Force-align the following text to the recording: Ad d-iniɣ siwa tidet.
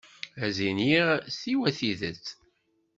Ad 0.45 0.51
d-iniɣ 0.55 1.07
siwa 1.37 1.69
tidet. 1.77 2.25